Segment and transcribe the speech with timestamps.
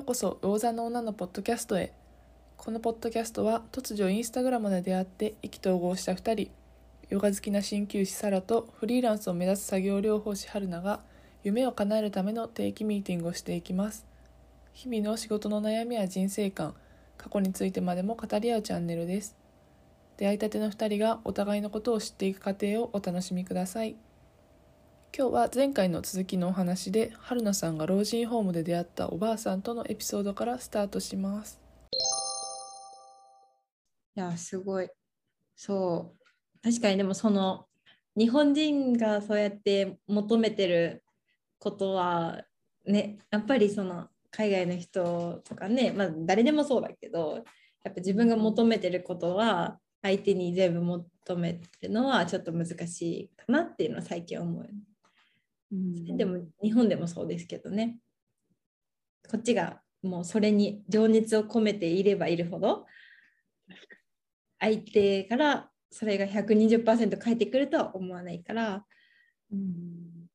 [0.00, 1.92] ようこそ魚座の女のポッドキャストへ。
[2.56, 6.50] このポッドキャストは突如インスタグラムで出会って意気投合した2人
[7.10, 11.00] ヨガ好きな鍼灸師サラとフリーランスを目指す作業療法士春菜が
[11.42, 14.06] 夢を叶えるための定期ミーティングをしていきます。
[14.72, 16.74] 日々の仕事の悩みや人生観
[17.18, 19.36] 過去についてまでも語り合うチャンネルです。
[20.16, 23.96] 出会いたての2人がお互いのことを知っていく過程をお楽しみください。
[25.12, 31.60] 今日は前回の続きのお話で春菜さんが老人ホームで出会ったおばあさんとのエピソードからスタートします
[34.16, 34.88] いや、すごい。
[35.56, 36.60] そう。
[36.62, 37.66] 確かにでもその
[38.16, 41.02] 日本人がそうやって求めてる
[41.58, 42.44] ことは
[42.86, 47.44] ね、やっぱりその海外の人とかね、まあ誰でもそうだけど、
[47.82, 54.68] やっぱ自分が求めてることは相手に全部求めてるのはちょっと難しいかなっていうのは最近思う。
[55.72, 57.98] うん、でも日本でもそうですけどね。
[59.30, 62.86] こっちがもうそれに情熱を込めていればいるほど
[64.58, 68.84] 相手からそれが120%返ってくるとは思わないから、
[69.52, 70.26] うん、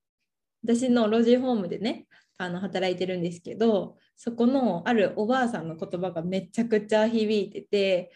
[0.63, 2.07] 私の老人ホームでね
[2.38, 8.11] あの働いてるんですけどそこのあるおばあさんの言葉がめちゃくちゃ響いてて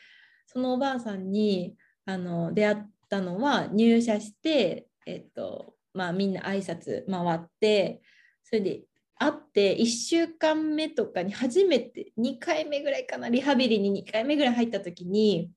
[0.46, 2.78] そのおばあさんにあの出会っ
[3.10, 8.02] たのは入社して、えっとまあ、みんな挨拶回って
[8.44, 8.82] それで
[9.16, 15.52] 会って1週間目とかに初めて2回目ぐらいかなリハビリに2回目ぐらい入った時に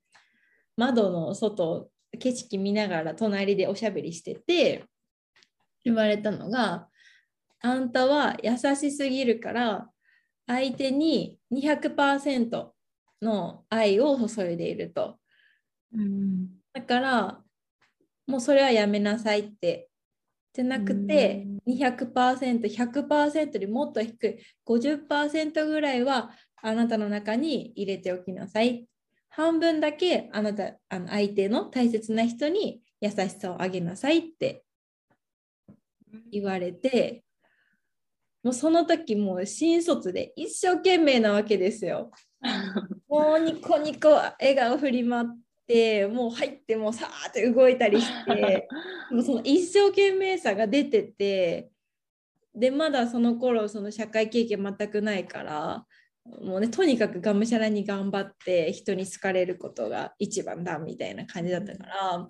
[0.76, 1.88] 窓の外
[2.18, 4.84] 景色見ながら隣でおしゃべりしてて
[5.84, 6.88] 言われたのが
[7.60, 9.88] あんたは優しすぎるから
[10.46, 12.68] 相手に200%
[13.22, 15.16] の愛を注いでいると、
[15.94, 17.40] うん、だから
[18.26, 19.88] もうそれはやめなさいって
[20.52, 24.38] じゃなくて 200%100% よりもっと低い。
[24.66, 28.86] 50%ぐらいはあなたの中に入れておきなさい。
[29.30, 34.64] 半分だけあなたあの相手の大切な人に優しさをあげなさいって
[36.30, 37.24] 言われて
[38.42, 42.10] もうその時もう新卒で一生懸命なわけですよ。
[43.08, 45.26] もうニコニコ笑顔振り回っ
[45.66, 48.68] てもう入ってもうさーって動いたりして
[49.10, 51.70] もうその一生懸命さが出てて
[52.54, 55.86] でまだその頃その社会経験全くないから
[56.24, 62.28] もうねとにかくがむしゃらに頑張って人に好かれることが一番だみたいな感じだったから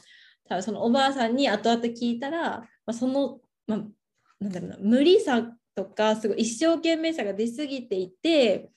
[0.49, 3.85] 多分そのおばあさんに後々聞いたら、まあ、その、まあ、
[4.41, 5.43] なんだろうな無理さ
[5.75, 8.71] とかすごい一生懸命さが出過ぎていて、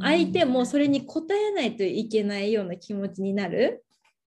[0.00, 3.83] 相手もそれに応えないといけないような気持ちになる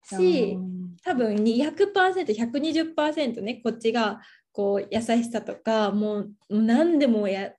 [0.05, 0.57] し
[1.03, 4.21] 多分 200%120% ねこっちが
[4.51, 7.51] こう優しさとかもう何でもや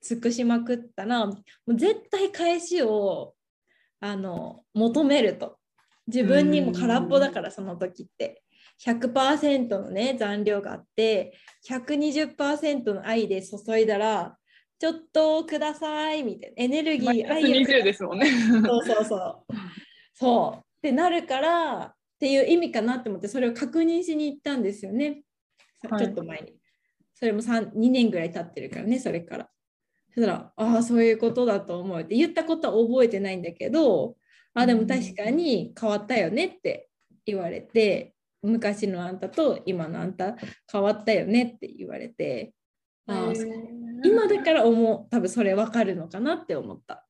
[0.00, 1.36] 尽くしまくったらも
[1.66, 3.34] う絶対返しを
[4.00, 5.58] あの求めると。
[6.06, 8.42] 自分にも空っぽだからその時って。
[8.84, 11.32] 100%のね残量があって
[11.66, 14.36] 120%の愛で注いだら
[14.78, 16.62] ちょっとくださいみたいな。
[16.62, 18.30] エネルギー愛をですもんね。
[18.30, 19.44] そうそうそう。
[20.12, 25.22] そうってなるからっていう意味かなって思ってそれを確認しに行ったんですよね、
[25.90, 26.52] はい、ちょっと前に。
[27.14, 29.48] それも2年ぐらい経ってるからねそれから。
[30.14, 32.14] そしたら、ああ、そういうことだと思うって。
[32.14, 34.16] 言ったことは覚えてないんだけど、
[34.54, 36.88] あでも確かに変わったよねって
[37.24, 40.36] 言われて、昔のあんたと今のあんた
[40.70, 42.54] 変わったよねって言われて、
[43.06, 43.32] あ
[44.04, 47.06] 今だから思う、多分それ分かるのかなって思った。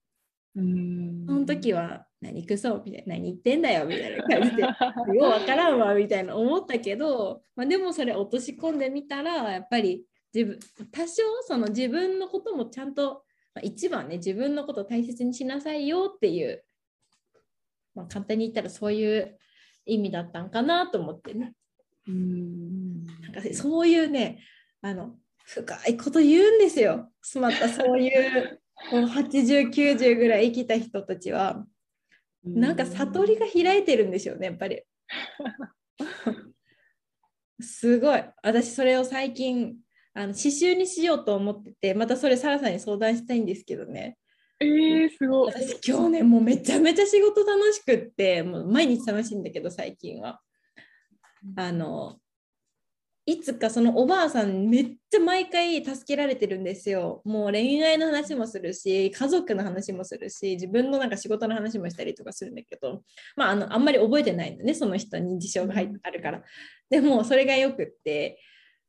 [0.54, 1.24] うん。
[1.26, 3.86] その時は何くそみたいな何言ってんだよ？
[3.86, 4.62] みたいな感じで。
[4.62, 10.58] よう分からんわみたいな思ったけど、まあ、でもそれ落とし込んでみたらやっぱり自分
[10.90, 16.64] 多少その自分のこともちゃんと、まあ、一番ね自分のことを大切にしなさいよっていう、
[17.94, 19.38] まあ、簡単に言ったらそういう
[19.84, 21.54] 意味だったんかなと思ってね。
[22.08, 23.04] うん。
[23.04, 24.42] なんかそういうね
[24.80, 27.12] あの深いこと言うんですよ。
[27.36, 28.60] またそういう
[28.90, 31.64] この8090ぐらい生きた人たちは
[32.46, 34.82] なんか悟りが開いてるんでしょうねやっぱり。
[37.60, 38.24] すごい。
[38.42, 39.76] 私それを最近
[40.14, 44.16] あの刺繍にしようと思っててまたそれサラさんに相談したいんですけどね。
[44.60, 45.52] えー、すごい。
[45.52, 50.40] 私今日ねもうめちゃめちゃ仕事楽しくってもう毎日楽しいんだけど最近は。
[51.56, 52.18] あの
[53.28, 57.22] いつかそのおばあさんめっちゃ毎回助けられてるんですよ。
[57.24, 63.02] もう恋愛の話もするし家族の話もするし自分のなんか仕事の話もしたりとかするんだけど、
[63.34, 66.42] まあ、あのあんまり覚えてないのねその人に事象が入ってあるから。
[66.88, 68.38] でもそれがよくって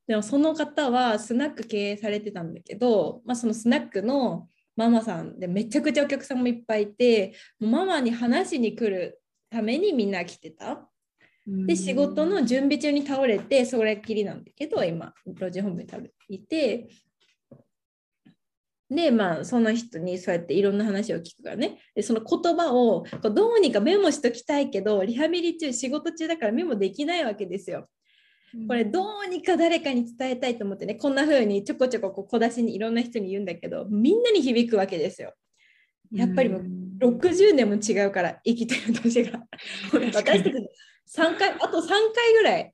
[0.05, 9.19] でもその方はスナック経営されてたんだけど、まあ、そのスナックのママさんでめちゃくちゃお客さんもいっぱいいてママに話しに来る
[9.49, 10.87] ためにみんな来てた。
[11.47, 16.89] で仕事の準備中に倒れてそれっきりなんだけど今老人ホームに食べいて
[18.89, 27.87] でまあその人にそうやっていろんな話を聞くからねでその言葉をこうどうにかメモしときたいけどリハビリ中仕事中だからメモできないわけですよ。
[28.67, 35.33] これどうにか誰かに伝えたいと思ってねこんな風にちょこちょここう小出しにいろんな人に言うんだけどみんなに響くわけですよ。
[36.11, 36.63] やっぱりもう
[36.99, 39.43] 60年も違うから生きてる年が。
[39.91, 40.53] 私たち
[41.15, 42.71] 3回あと3回ぐらい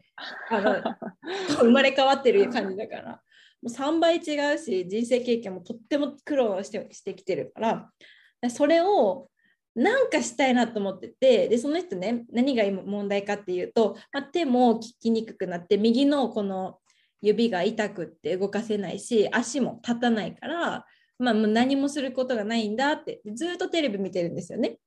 [0.49, 0.83] あの
[1.59, 3.17] 生まれ変わってる感じだからも
[3.63, 9.29] う3倍違うし人生経験もとっても苦労してしてきてるからそれを
[9.75, 16.79] なんかしたいなと思っててでその人ね何が今問題かっていうと、まあ、手も効きにくくなって右のこの
[17.21, 20.85] 指が痛くって動かせないし足も立たないから
[21.19, 24.77] まあ、もう何もすることがないんだってずっとテレビ見てるんですよね。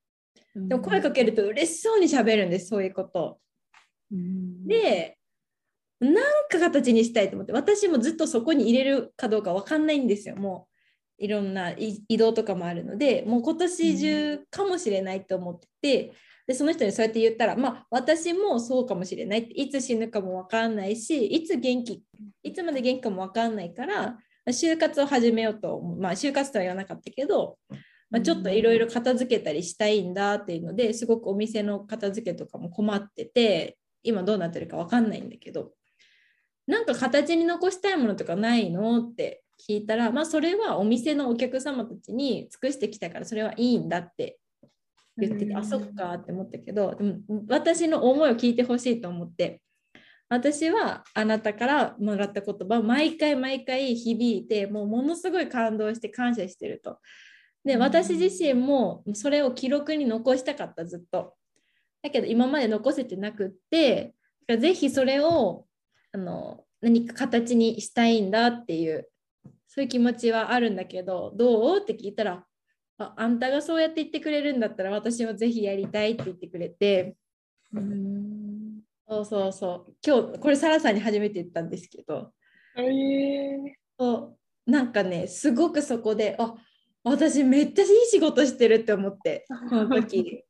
[0.57, 3.39] でも声かけると嬉しそうにしゃべるんですそういうこと。
[4.65, 5.17] で
[5.99, 6.15] なん
[6.49, 10.67] か形にしたいと思って私もずっとそこに入れるかどうか分かんないんですよも
[11.19, 16.13] ういろんな移動とかもあるのでもう今年中かもしれないと思ってて。
[16.47, 22.05] でその人にそうやって言ったら、まあ、私もそうかもしれないいつ死ぬかも分かんないしいつ元気
[22.41, 24.17] いつまで元気かも分かんないから
[24.47, 27.57] 就活を始めようと、まあ、就活とは言わなかったけど、
[28.09, 35.71] まあ、ちょっといろいろ片付けたりしたいんだっていうのですごくお店の片付けとかも困ってて今どうなってるか分かんないんだけど。
[36.67, 44.37] なんか形に残したいものとかないのって聞いたら、まあ、それはお店のお客様たちに尽くしてきたからそれはいいんだって
[45.17, 47.15] 言ってて、あそっかって思ったけどでも
[47.47, 49.61] 私の思いを聞いてほしいと思って
[50.29, 56.99] 私はあなたからもらった言葉を毎回毎回響いてもうものすごい感動して感謝してると。
[57.63, 61.35] で私自身もそれを記録に残したかったずっと。
[62.01, 64.13] だけど今まで残せてなくって
[64.47, 65.65] ぜひそれを
[66.13, 69.09] あの何か形にしたいんだっていう
[69.67, 71.79] そういう気持ちはあるんだけどどう？
[71.79, 72.45] って聞いたら
[72.99, 77.15] ああんたがそうやって言ってくれるんだったら私もぜひやりたいって言ってくれて。
[77.73, 79.93] うんそうそうそう。
[80.05, 82.33] 今日、これ、サラさんに初めて言ったんですけど、
[82.75, 84.37] えー、そ
[84.67, 86.55] うなんかね、すごくそこで、あ
[87.03, 90.43] 私めっちゃいい仕事してるって思って、 その時。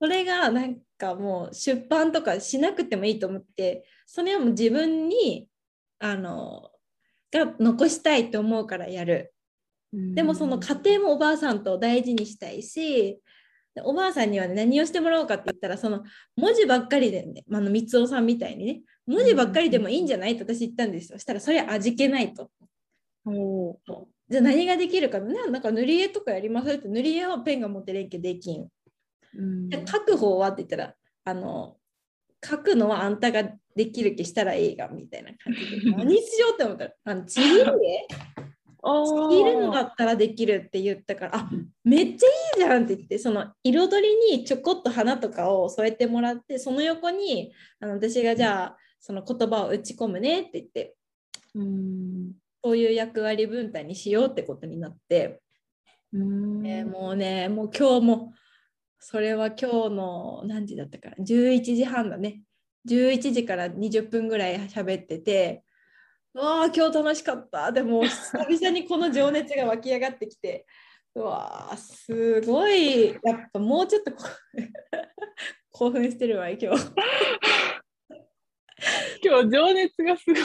[0.00, 5.48] それがなんかもう出版とかしなくてもいいと思って、それはもう自分に、
[5.98, 6.70] あの、
[7.30, 9.32] が残したいと思うからやる。
[9.92, 13.20] でもその家庭もおばあさんと大事にしたいし、
[13.74, 16.02] でおばあさんには、ね、何をしてもらおうかって言ったらその
[16.36, 21.18] 文字ばっかりでね、まあ、の三尾さんみたいにね文字ばっかりでもいいんじゃないと私言ったんですよ。
[21.18, 22.50] そしたらそれ味気ないと。
[23.26, 23.78] お
[24.28, 25.34] じゃあ何ができるかね。
[25.48, 28.62] なんか塗り絵とかやりますって塗り絵はペンが持ってれんけできん。
[28.62, 28.68] う
[29.86, 30.94] 書く方はって言ったら
[31.24, 31.76] あの
[32.44, 33.44] 書くのはあんたが
[33.76, 35.90] できる気したらいいがみたいな感じで。
[35.96, 38.06] 何しようって思ったらあのちぎる絵？
[38.82, 41.50] あいるのだったらできるって言ったからあ
[41.84, 50.94] めっちゃいいじゃんって言ってその彩りにちょこっと花とかを添えてもらってその横にあの私がじゃあその言葉を打ち込むねって言って。
[51.54, 55.40] うんそういう役割分担にしようってことになって、
[56.12, 56.66] うん。
[56.66, 58.34] えーもうねもう今日も
[58.98, 61.16] それは今日の何時だったかな。
[61.24, 62.42] 11時半だね。
[62.88, 65.64] 11時から20分ぐらい喋ってて
[66.34, 67.72] うわあ今日楽しかった。
[67.72, 70.66] でも久々にこの情熱が湧き上がってきて
[71.14, 73.08] うわあすごい。
[73.08, 73.18] やっ
[73.52, 74.24] ぱもうちょっとこ
[75.72, 76.68] 興奮してるわ今日。
[79.22, 80.42] 今日情熱がすごい。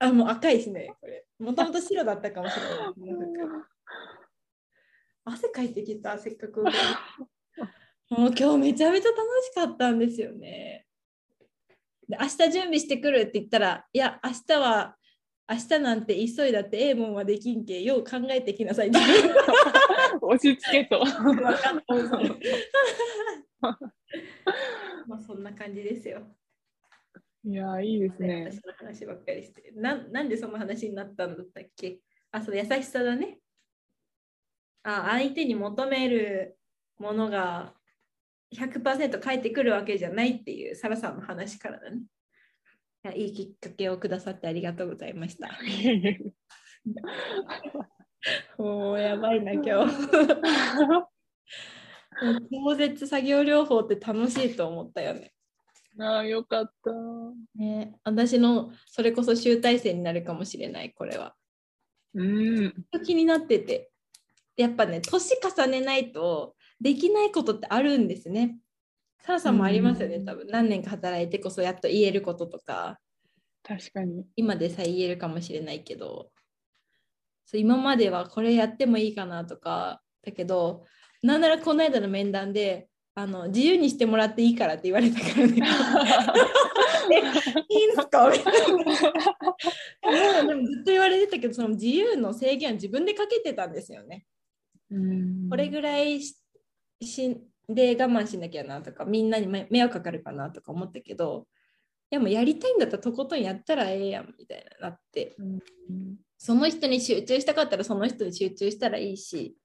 [0.00, 0.88] あもう赤いしね。
[0.97, 0.97] これ
[1.38, 2.76] もともと白だったかもしれない。
[5.24, 6.62] 汗かいてきたせっかく。
[8.10, 10.86] もう今日めちゃめちゃ楽しかったんですよね。
[12.08, 14.96] で明日準備してくるって言ったらいや明日は
[15.50, 18.90] 明日なんて急いだってええもんはできんけよう考えてきなさい。
[18.90, 21.04] 押し付けと。
[25.06, 26.26] まあそんな感じですよ。
[27.48, 28.50] いやー、いいですね。
[28.52, 29.96] 私の話ばっかりしてな。
[29.96, 31.98] なんでその話になったんだったっけ
[32.30, 33.38] あ、そう、優しさだね。
[34.82, 36.58] あ、相手に求める
[36.98, 37.72] ものが
[38.54, 42.02] 100%返ってくるわけじゃないっていうサラさんの話からだね。
[43.04, 45.48] いやいいきっかけをくださってありがとうございました。
[48.58, 49.94] もうやばいな、今日。
[52.50, 55.32] 超絶作業療法って楽しいと思ったよね。
[56.00, 56.92] ああ、よかった。
[57.56, 61.34] ね、私のそれこそ集大成になるかもしれない、これは。
[62.14, 62.74] うん。
[63.04, 63.90] 気になってて。
[64.58, 68.58] やっぱね年重ねないとできないことってあるんですね。
[69.20, 72.98] サラさんもありますよね、うん多分何年か働いてこそやっと言えることとか
[73.62, 74.24] 確かに。
[74.36, 76.30] 今でさえ言えるかもしれないけど
[77.44, 80.84] そう今まではこれやってもいいかなとかだけど
[81.22, 82.88] なんならこの間の面談で
[83.20, 85.56] あの自由にしてもらっていいからって言われたからね。
[87.10, 87.16] え
[87.74, 88.30] いいんですか？
[88.30, 88.54] みたい
[90.44, 90.44] な。
[90.46, 94.24] でもずっと言われてたけどその自由の制限は自分でかけてたんですよね。
[94.90, 95.48] うん。
[95.50, 96.36] これぐらいし
[97.02, 97.36] し
[97.68, 101.46] で我慢しなきゃなとかみんなに迷迷惑かかるかなとか思ったけど
[102.10, 105.34] いやもうやりたいんだったらとことんやったらええやんみたいななって。
[105.38, 105.58] うん。
[106.36, 109.56] その人に集中したかったらその人に集中したらいいし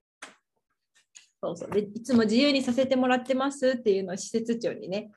[1.43, 5.11] そうそうでいつも自由にさせてもらってますっていうのを施設長にね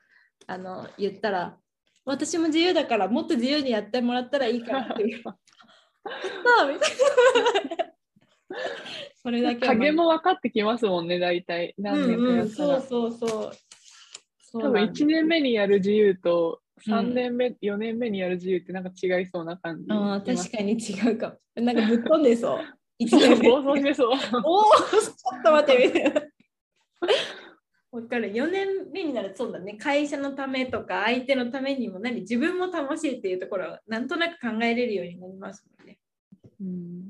[0.45, 1.57] あの言ったら
[2.05, 5.23] 私も自由だからもっと自由にやってもらったらいいからっていう。
[5.23, 5.33] た
[6.65, 7.85] みたいな。
[9.21, 11.75] それだけは影も分かってきますもんね、大体。
[11.77, 12.81] 何年かうんうん、やったら。
[12.81, 13.51] そうそうそう。
[14.39, 19.85] そう多分なんです1年目にやる自由とうん3年目、4年目にやる自由ってなんか違いそうな感じ。
[19.89, 21.61] あ確かに違うかも。
[21.61, 22.59] なんかぶっ飛んでそう。
[22.99, 23.49] 一年目。
[23.49, 24.09] 暴走してそう。
[24.43, 26.21] おお、ちょっと待ってみたいな。
[27.91, 28.31] わかる。
[28.33, 29.75] 4年目になるとそうだね。
[29.75, 35.99] 会社のためとか相手のためにも何自分も楽しいっていうところはなんとなく考えれるようになりますもんね。
[36.61, 37.07] うん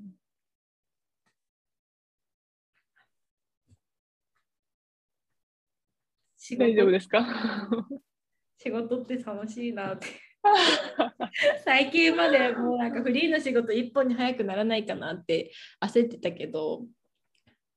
[6.38, 7.26] 仕大丈夫事ですか？
[8.58, 10.08] 仕事って楽しいなって。
[11.64, 15.52] 最近までもうなんかフリーの仕事一本に早くならないかなって
[15.82, 16.86] 焦ってたけど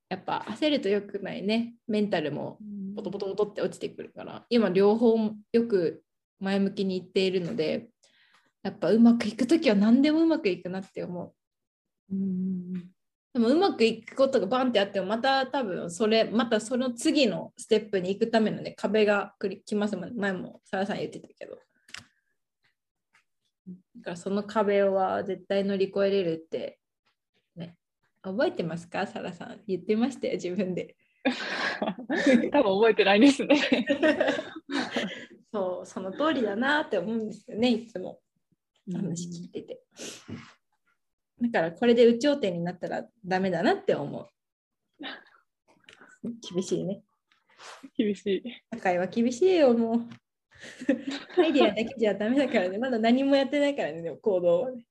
[0.09, 1.75] やっぱ焦ると良くないね。
[1.87, 2.59] メンタルも
[2.95, 4.45] ポトポトポトって落ちてくるから。
[4.49, 5.17] 今両方
[5.53, 6.03] よく
[6.39, 7.89] 前向きにいっているので
[8.61, 11.33] やっぱうまくいく時は何でもうまくいくなって思
[12.11, 12.13] う。
[12.13, 12.73] うん
[13.33, 19.95] でもうまくいくことがバンってあってもまた多分それまたその次のステップに行くためのね壁が来ます。
[19.95, 21.57] もん前もサラさん言ってたけど
[23.67, 26.79] だからその壁は絶対乗り越えれるって
[27.55, 27.77] ね
[28.21, 29.05] 覚えてますか？
[29.07, 30.95] サラさん言ってましたよ自分で
[32.51, 33.57] 多分覚えてないですね。
[35.53, 38.19] そうその通りだなって思うんですよねいつも
[38.91, 39.81] 話聞いてて。
[41.41, 44.27] だからこれで有頂天になったらダメだなって思う。
[46.53, 47.03] 厳しいね。
[47.97, 48.43] 厳しい。
[48.73, 50.09] 社会は厳しいよ、もう。
[51.37, 52.77] アイデアだけじゃダメだからね。
[52.79, 54.85] まだ何もやってないからね、でも行動はね。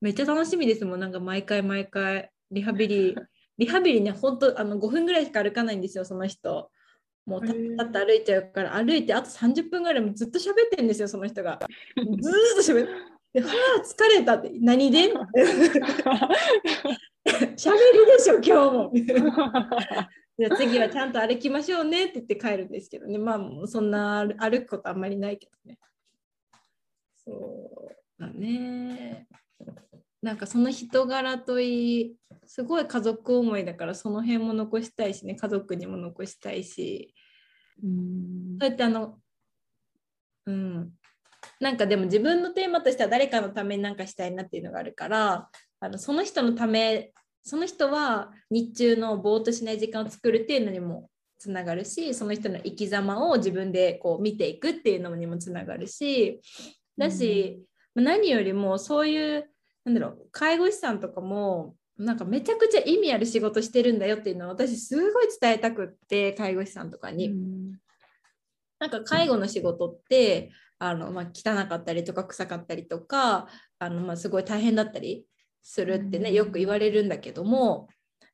[0.00, 3.14] めっちゃ楽しみですもん、なんか毎回毎回、リハビリ。
[3.58, 6.70] リハビリね、本当あの5分ぐらいしか歩かないんですよ、その人。
[7.24, 11.58] もうたへーたって歩いちゃうから、歩いてあと30分ぐらいもずっと喋ってるんですよ、その人が。
[11.96, 13.15] ずーっと喋って。
[13.36, 14.50] ではあ、疲れたって。
[14.62, 15.12] 何で？
[15.12, 15.20] 喋
[17.26, 18.90] りでしょ、今日も。
[20.38, 23.18] じゃあ次はちゃんと歩きましょうねって言って帰るんですけどね。
[23.18, 25.78] まあ、もうそんな歩歩くことあんまりないけどね。
[27.12, 29.28] そうだね。
[30.22, 32.16] なんかその人柄といい、
[32.46, 37.14] すごい家族思いだからその辺も残したいしね、家族にも残したいし、
[37.84, 39.20] うんそうやってあの、
[40.46, 40.96] うん、
[41.60, 45.48] なんかでも自分のテーマとしては誰かのためになんかしたいなっていうのがあるから、
[45.80, 51.08] あのその人のため、その人は日中のぼーっとしない時間を作るっていうのにも
[51.38, 56.40] つながるし、その人の生き様を自分でこう見ていくっていうのにもつながるし、
[56.98, 57.62] だし、
[57.94, 59.50] まあ何よりもそういう、
[59.84, 67.30] なんだろう、介護士さんとかも、なんかめちゃくちゃ意味ある仕事してるんだよっていうのを私すごい伝えたくって介護士さんとかに。
[67.30, 67.76] うん
[68.78, 75.26] なんか介護の仕事ってあの、まあ、汚かったりとか臭かったりとかあの、まあ、すごい大変だったり
[75.62, 76.34] するってねうん。
[76.34, 77.88] よく言われるんだけども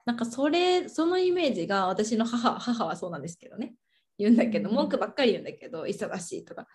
[0.05, 3.75] なんかそれそのイメージが私の母母はそうなんですけどね
[4.19, 4.77] 言うんだけどうん。
[4.77, 6.67] 文句ばっかり言うんだけど忙しいとか。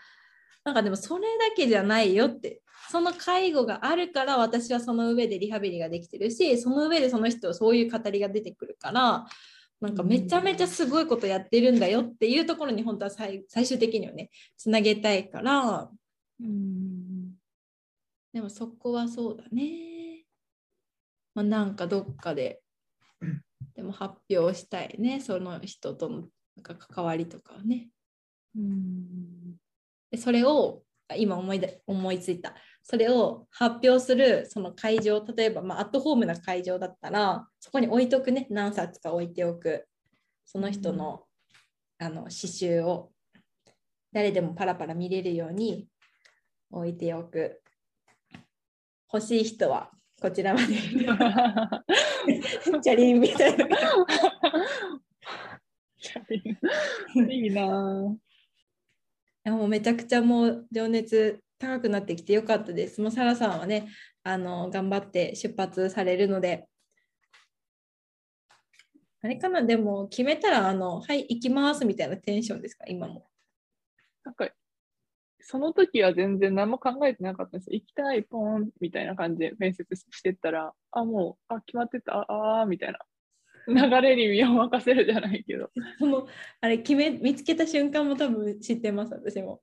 [0.63, 2.61] なんかでもそれだけじゃないよって。
[2.89, 9.25] その介護があるから私はその上でリハビリができてるしその上でその人そういう語りが出てくるから
[9.79, 15.89] なんかめちゃめちゃすごいことやってるんだよっていうところに本当は最最終的にはねつなげたいから
[16.39, 17.33] うん
[18.33, 20.23] でもそこはそうだね。
[21.33, 22.61] まあ、なんかどっかで
[23.75, 26.21] でも発表したいねその人との
[26.55, 27.89] なんか関わりとかをね。
[28.55, 29.57] うん
[30.11, 39.87] でそれをあ今思い出思いついたそれを発表するその会場例えば、まあ、アットホームな会場だったらそこに置いとくね何冊か置いておく
[40.45, 41.23] その人の,、
[41.99, 43.11] あの刺繍を
[44.11, 45.87] 誰でもパラパラ見れるように
[46.71, 47.61] 置いておく
[49.13, 50.65] 欲しい人はこちらまで。
[52.81, 53.67] チャリンみたいな。
[57.31, 58.17] いいなぁ。
[59.47, 63.01] やもうめちゃくちゃもう情熱高くなってきてよかったです。
[63.01, 63.87] もうサラさんはね、
[64.23, 66.67] あの頑張って出発されるので、
[69.21, 73.27] あれかな、でも決めたら、あの、はい、行きますみたいなテンションですか、今も。
[74.23, 74.49] なんか、
[75.39, 77.73] その時は全然何も考えてなかったんです。
[77.73, 82.99] 行きたい、ポーンみたいな感じで面接してったら、あ、もう、あ、決まってた、ああ、みたいな。
[83.67, 85.69] 流れに身を任せるじゃないけど。
[85.99, 86.27] その
[86.61, 89.61] あれ決め見つけた瞬間も多分知ってます私も。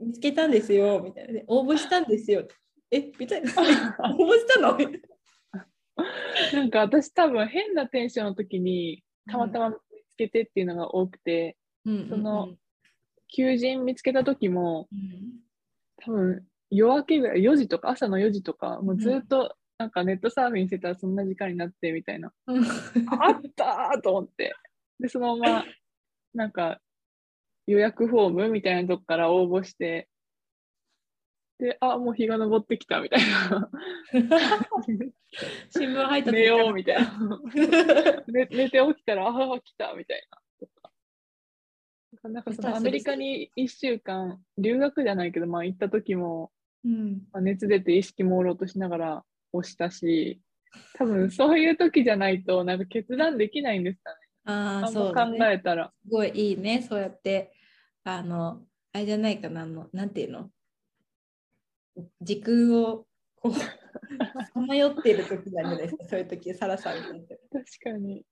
[0.00, 2.46] 見つけたんですよみたいな、ね、応募したんですよ。
[2.90, 3.52] えみたいな。
[4.18, 4.78] 応募したの？
[6.54, 12.54] なんか私多分変なテンションの時にたまたま見つけてっていうのが多くて、うん、その
[13.28, 15.32] 求人見つけた時も、うん、
[15.98, 22.30] 多分夜明けぐらい4時とか朝の4時とかもうずっとなんかネットサーフィンしてたらそんな時間になってみたいな。
[22.46, 24.54] あったーと思って。
[24.98, 25.64] で、そのまま、
[26.34, 26.80] なんか
[27.66, 30.06] 予約フォームみたいなとこから応募して、
[31.58, 33.70] で、あ、もう日が昇ってきたみたいな。
[35.70, 37.40] 新聞配達寝ようみたいな
[38.28, 38.44] 寝。
[38.50, 40.22] 寝て起きたら、ああ、来たみたい
[42.22, 42.28] な。
[42.28, 46.52] なんかそのアメリカに1週間、留学じゃないけど、まあ行った時も、
[46.84, 50.40] うんまあ、熱出て意識朦朧としながら押したし、
[50.94, 54.16] 多分そういう時じゃないとなんか決断できないんですかね。
[54.44, 55.92] ああ、そう、考えたら。
[56.02, 57.52] すごいいいね、そうやって、
[58.04, 60.50] あの、あれじゃないかな、あの、なんていうの？
[62.20, 63.52] 時空をこう、
[64.52, 67.60] さまよっている時なんじゃないですか、そういう時、サラさんみたいな。
[67.60, 68.24] 確かに。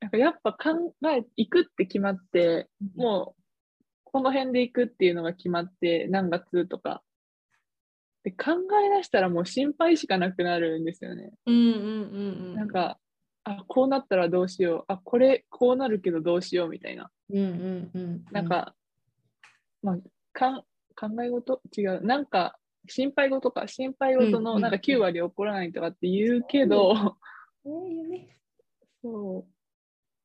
[0.00, 3.42] なんかやっぱ考え、行くって決まって、もう、
[4.04, 7.02] この辺で行くっていうのが決まって、何月とか
[8.22, 8.52] で考
[8.84, 11.32] え出したらもう心配しかなくなるんですよね。
[11.46, 12.54] うんうんうんうん。
[12.54, 12.98] なんか、
[13.44, 14.84] あ、こうなったらどうしよう。
[14.92, 17.10] あ、これ、こうなるけどどうしようみたいな。
[17.30, 18.24] うんうんうん。
[18.30, 18.74] なんか、
[19.82, 19.98] まあ、
[20.32, 20.62] かん
[20.94, 21.62] 考え事？
[21.76, 22.04] 違う。
[22.04, 23.66] なんか、心配事か。
[23.68, 27.16] 心配事のなんか9割起こらないとかって言うけど、
[29.02, 29.46] そ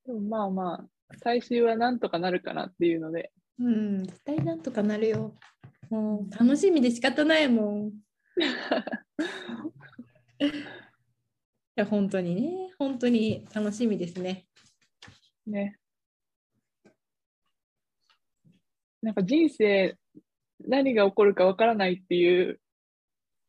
[0.05, 0.07] う。
[0.07, 3.31] でもまあまあ、最終はなんとかなるかなっていうので。
[3.59, 5.35] うん、絶対なんとかなるよ。
[5.89, 7.87] もう楽しみで仕方ないもん。
[7.89, 7.91] い
[11.75, 14.47] や本当にね、本当に楽しみですね。
[15.45, 15.77] ね。
[19.01, 19.97] なんか人生
[20.59, 22.59] 何が起こるかわからないっていう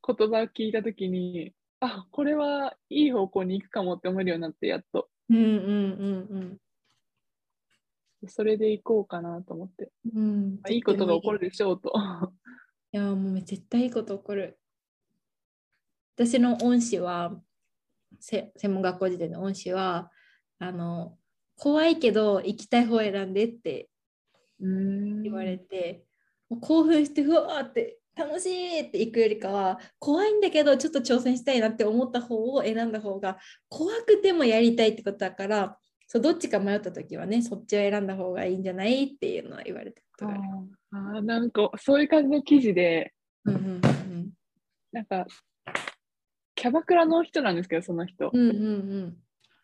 [0.06, 5.08] 言葉を聞いたときに、あこれはいい方向に行くかもって思えるようになって、やっと。
[5.30, 6.58] うんうんうんうん。
[8.28, 9.90] それで行こうかなと思って。
[10.14, 11.92] うん、いいことが起こるでしょうと。
[12.92, 14.58] いや、もう絶対いいこと起こる。
[16.16, 17.38] 私の恩師は、
[18.18, 20.10] 専門学校時代の恩師は、
[20.58, 21.18] あの、
[21.56, 23.88] 怖いけど行きたい方選んでって
[24.60, 26.04] 言われて、
[26.48, 40.30] もう興奮してふわーって楽しいって行くよりかは怖いんだけどちょっと挑戦したいなって思った方を選んだ方が怖くてもやりたいってことだからそうどっちか迷った時はねそっちを選んだ方がいいんじゃないっていうのは言われてたあ
[40.92, 43.12] あなんかそういう感じの記事で、
[43.44, 44.30] うんうんうん、
[44.92, 45.26] なんか
[46.54, 49.16] キャバクラの人なんですけどその人、うんうん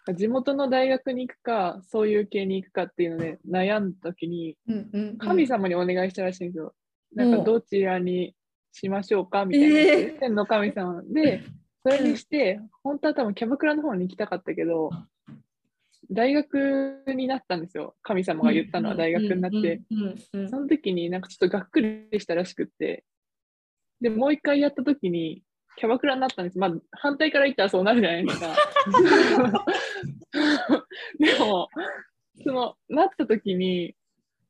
[0.06, 6.74] うん、地元の大学に行くかそういう系に行くかっていうので悩んだ時に、うんうんうん、神様にお願いしたらしいんですよ。
[7.14, 8.34] なんかどちらに
[8.72, 11.42] しましょうかみたいな、えー、天の神様で
[11.82, 14.90] それにして、本当は多分キャバクラの方に行きたかったけど、
[16.10, 17.94] 大学になったんですよ。
[18.02, 19.80] 神様が言ったのは大学になって。
[20.50, 23.04] その時になんかちょっとがっくりしたらしくって。
[24.00, 25.42] で、もう一回やった時に
[25.76, 26.58] キャバクラになったんです。
[26.58, 28.54] まあ、反対から言ったらそうなるじゃないですか。
[31.18, 31.68] でも、
[32.44, 33.94] その、なった時に、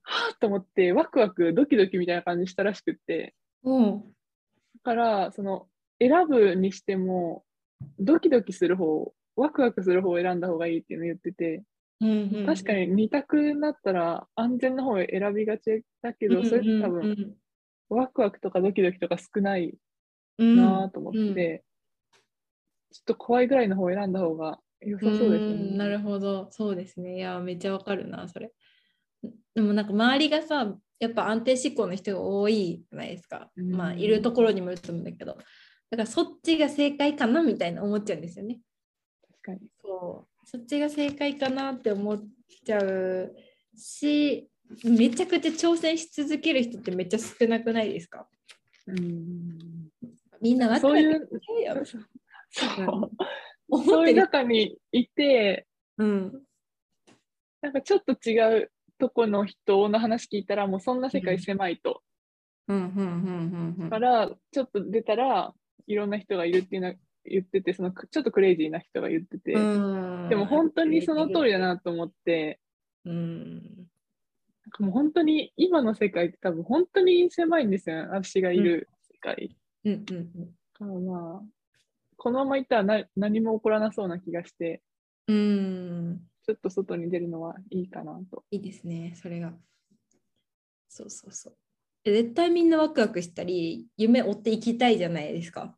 [0.02, 3.34] はぁと思って、ワクワク、ドキドキみたいな感じしたらしくって。
[3.62, 4.04] うん、だ
[4.82, 5.68] から、その、
[6.00, 7.44] 選ぶにしても、
[7.98, 11.62] ドキドキする方ワクワクする方を選んだ方がいいっていうのを言ってて、
[12.00, 17.34] うんうんうん、確かに2択になったら安全な方を選びがちだけど、うんうんうん、それって多分
[17.88, 19.74] ワクワクとかドキドキとか少ない
[20.38, 25.76] なと思って、うんうん、ちょっと怖いぐらいの方を選んだ方が良さそうですね。
[25.76, 27.16] なるほど、そうですね。
[27.16, 28.50] いや、めっちゃわかるな、それ。
[29.54, 33.50] でもなんか周りがさ、やっぱ安定志向の人が多いじゃないですか。
[33.56, 38.60] うん、まあ、いるところにもよると思うんだけど、だからそっちが正解かなみたいな思っちゃうんですよね。
[39.42, 42.24] かにそうそっちが正解かなって思っ
[42.64, 43.34] ちゃう
[43.76, 44.48] し
[44.84, 48.26] めちゃくちゃ挑戦し続ける人ってめっちゃ少なくないですか？
[48.86, 49.88] うん
[50.40, 51.28] みんなそういう
[52.50, 53.10] そう
[53.68, 54.16] 思そういう。
[54.16, 56.42] 中にいて、うん。
[57.62, 62.02] なんかちょっと違うとこの人の話聞いたら、もうそんな世界狭いと。
[62.68, 63.90] うんうんうんうんうん。
[63.90, 65.54] から、ちょっと出たら
[65.86, 71.58] いろんな人がいるっていうの言ってて、そのちょっとクレイジーな人が言ってて、うんでも本当にその通りだ。
[71.58, 72.60] なと思って、
[73.04, 73.54] うん。
[73.54, 79.56] なんかもう本当に今の世界って多分本当に狭いんですよ、私がいる世界。
[79.84, 80.30] うんうんうん。
[80.46, 81.42] だからまあ、
[82.16, 84.82] このままいったらな何も起こらなそうな気がして、
[85.28, 86.20] うん。
[86.44, 88.44] ちょっと外に出るのはいいかなと。
[88.50, 89.52] いいですね、それが。
[90.88, 91.56] そうそうそう。
[92.04, 95.76] え絶対みんなワクワクしたり、夢追っていきたいじゃないですか。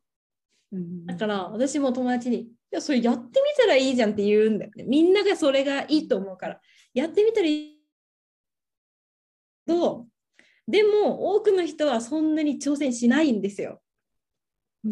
[0.74, 4.84] うんだから私も友達に、いや、それやってみたらいいじゃんって言うんだよね。
[4.84, 6.60] みんながそれがいいと思うから、
[6.92, 7.74] やってみたらいい。
[9.66, 10.06] どう
[10.68, 13.80] でも多くの人はそんなに挑戦しないんですよ。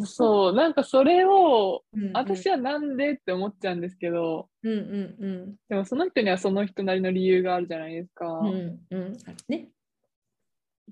[0.04, 8.26] そう、なんかそれを、うんうん私はなんでって思っちゃうんですけど、うんうんでもその人にはその人なりの理由があるじゃないですか。
[8.26, 8.80] うん。
[8.90, 9.16] うん
[9.48, 9.70] ね。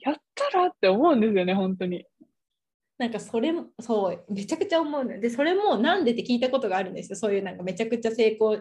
[0.00, 2.06] やったらって思うんですよね、本当に。
[3.00, 5.20] なんかそれもそうめちゃくちゃ思うのよ。
[5.22, 7.16] でそれもなんでって聞いたことがあるんですよ。
[7.16, 8.58] そういうなんかめちゃくちゃ成功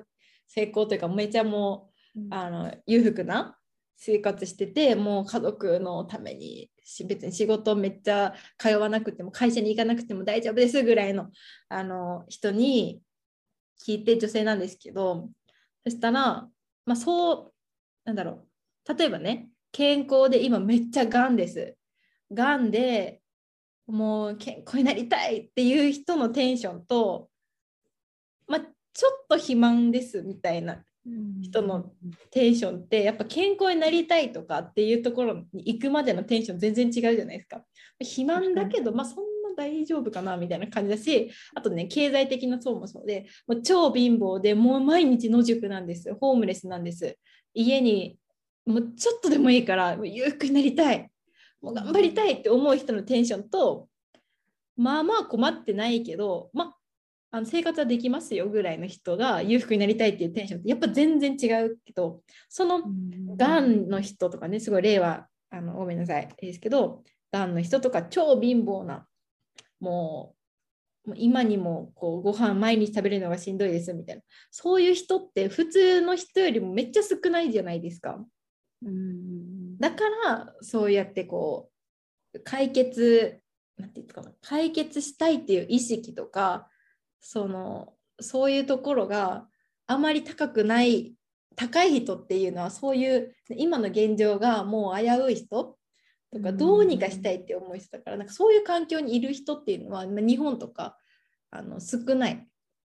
[0.47, 3.57] 成功というかめちゃもうあの裕福な
[3.97, 11.29] 生活しててもう家族のためにし別に仕事めっちゃ通わなくても会社に行かなくても大丈夫ですぐらいの
[11.67, 13.01] あの人に
[13.85, 15.29] 聞いて女性なんですけど
[15.83, 16.47] そしたら
[16.85, 17.53] まあそう
[18.05, 18.47] なんだろ
[18.87, 18.97] う。
[18.97, 21.75] 例えばね健康で今めっちゃがんです。
[22.31, 23.18] がんで
[23.89, 27.29] もう健康になりたいっていう人のテンションと
[28.47, 28.59] まあ
[28.93, 30.83] ちょっと肥満ですみたいな
[31.41, 31.91] 人の
[32.31, 37.61] テンションってやっぱ健康になりたいとかっていうところに行くまでのテンション全然違うじゃないですか。
[37.99, 47.17] 肥満だけど、まあ、そんな大丈夫かなみたいな感じだしあとね経済的な層もそうでもう超貧乏でもう毎日野宿なんですホームレスなんです。
[47.53, 48.17] 家に
[48.65, 51.08] もうちょっとでもいいからもう裕福になりたい
[51.61, 53.87] もう頑張りたいって思う人のテンションと
[54.77, 56.75] まあまあ困ってないけどまあ
[57.31, 62.81] あの生活はできますよぐらいの人が裕福になりたいっていうテンションってやっぱ全然違うけどその
[63.35, 63.87] がん。
[63.87, 69.05] の人とかねすごい例はあのごめんなさいですけどがんの人とか超貧乏な
[69.79, 70.33] も
[71.05, 78.19] うもう今にもこうご飯毎日食べるのがしんどいですみたいなそういう人って普通の人よりもめっちゃ少ないじゃないですか。
[78.83, 81.69] うんだからそうやってこ
[82.33, 83.39] う解決
[83.77, 86.67] なんて言うかな解決したいっていう意識とか
[87.21, 89.47] そのそういうところが
[89.87, 91.15] あまり高くない
[91.55, 95.47] 高い人っていうのはそういう今の現状がもう危うい人
[96.31, 96.57] とかうん。
[96.57, 100.97] どうにかしたいって思う人だからなんかそういう環境にいる人っていうのはまあ日本とか
[101.51, 102.47] あの少ない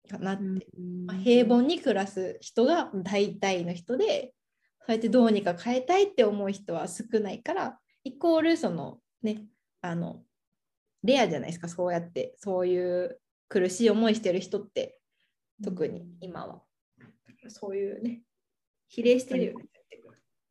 [0.09, 0.67] かなって、
[1.05, 4.33] まあ、平凡に暮らす人が大体の人で
[4.87, 9.43] そうやってどうにか変えたいって思う人は少ないからイコールそのね
[9.81, 10.23] あの
[11.03, 11.67] レアじゃないですか。
[11.67, 13.19] そうやってそういう
[13.49, 14.97] 苦しい思いしてる人って
[15.61, 16.61] 特に今は。
[17.49, 18.21] そういうね
[18.87, 19.65] 比例してるよね。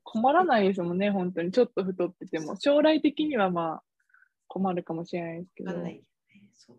[0.02, 1.50] 困らないですもんね、本当に。
[1.50, 2.56] ちょっと太ってても。
[2.56, 3.82] 将来的にはまあ
[4.48, 5.70] 困るかもしれないですけど。
[5.70, 6.50] わかんないけどね。
[6.54, 6.76] そう。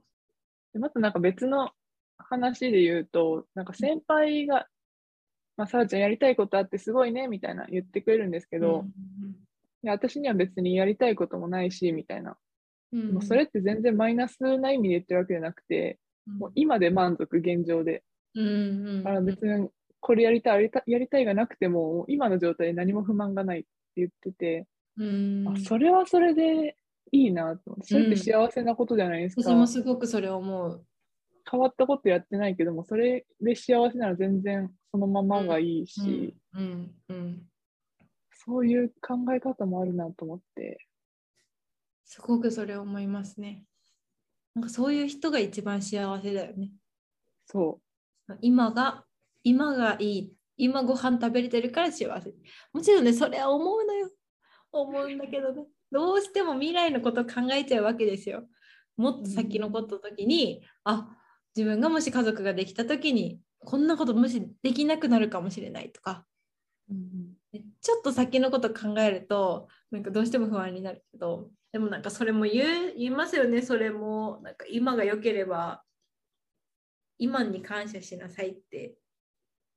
[0.73, 1.71] でまたなんか別の
[2.17, 4.67] 話で言うと、なんか先輩が、
[5.57, 8.85] まあ、さらちゃんやりたいことあってすごいね、みたいな言ってくれるんですけど、
[9.83, 12.37] いや私には別にやりたいこともないし、みたいな。
[12.93, 18.03] うんうんもうそれって全然マイナスな意味で言ってるわけじゃなくて、もう今で満足、現状で。
[18.33, 18.49] うんう
[18.99, 23.67] んだから別にこれやりたい、やりたいやりたいがなくても、今の状態で何も不満がないって
[23.97, 26.75] 言ってて、うんあそれはそれで
[27.11, 29.41] いいなとそれって幸せなことじゃないですか。
[29.41, 30.85] 私もすごくそれ思う。
[31.49, 37.41] 変わったことやってないけども、それで幸せなら全然そのままがいいし、うんうん、
[38.31, 40.85] そういう考え方もあるなと思って。
[42.05, 43.65] すごくそれ思いますね。
[44.55, 46.71] なんかそういう人が一番幸せだよね。
[47.45, 47.79] そ
[48.41, 49.05] 今が、
[49.43, 50.33] 今がいい。
[50.57, 52.33] 今ご飯食べれてるから幸せ。
[52.73, 54.09] もちろんね、それは思うのよ。
[54.71, 55.65] 思うんだけどね。
[55.91, 58.47] どうしても未来のことを考えちゃうわけですよ。
[58.97, 61.16] もっと先のことの時に、あ
[61.57, 66.23] 自分がもし家族ができた時に、こんなこともしできなくなるかもしれないとか、
[66.89, 66.93] う。
[67.51, 73.61] ねちょっと先のこと考えるとなんかどうしても不安になるけどでもなんかそれも言いますよね。
[73.61, 75.83] それもなんか今が良ければ
[77.17, 78.95] 今に感謝しなさいって。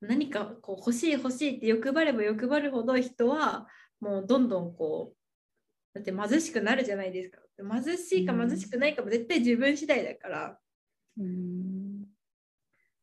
[0.03, 3.69] 何かこう欲しい欲しいって欲張れば欲張るほど人は
[4.01, 7.39] もうどんどんこうだって貧しくなるじゃないですか。
[7.59, 10.59] 貧しいか貧しくないかも絶対自分次第だから
[11.19, 12.05] うん。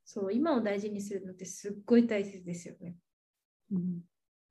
[0.06, 2.96] そう今を大事にするのってすっごい大切ですよね。
[3.72, 4.02] うん。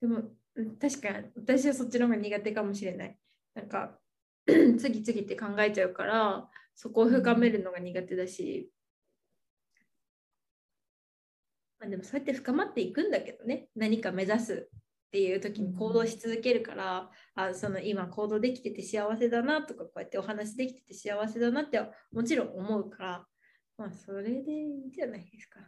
[0.00, 0.22] でも
[0.54, 3.18] うん確かに私はそっちの方が苦手かもしれない。
[3.54, 3.98] なんか
[4.46, 8.70] 次々って考えちゃうからそこを深めるのが苦手だし、
[11.78, 13.68] まあ、でもそうやって深まっていくんだけどね。
[13.74, 14.68] 何か目指す
[15.08, 21.80] っていう時に行動し続けるから、あその今行動できてて幸せだなとかこうやってお話できてて幸せだなって
[22.12, 23.26] もちろん思うから
[23.78, 25.60] まあそれでいいんじゃないですか。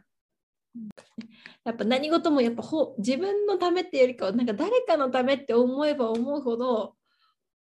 [1.63, 6.95] やっぱ何事もやっぱほ自分のためっていうよりかはなんか誰かのためって思えば思うほど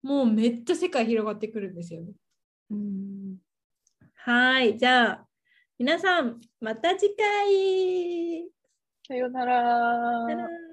[0.03, 2.13] もうめっちゃ世界広がってくるんですよね。
[2.71, 3.37] うん。
[4.15, 4.77] はい。
[4.77, 5.27] じゃあ
[5.77, 8.49] 皆さんまた次回。
[9.07, 10.25] さようなら。
[10.25, 10.68] さよなら